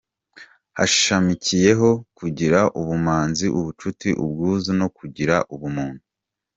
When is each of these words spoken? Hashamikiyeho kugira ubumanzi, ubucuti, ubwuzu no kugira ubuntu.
Hashamikiyeho 0.77 1.89
kugira 2.17 2.59
ubumanzi, 2.79 3.45
ubucuti, 3.59 4.09
ubwuzu 4.23 4.71
no 4.79 4.87
kugira 4.97 5.35
ubuntu. 5.53 6.03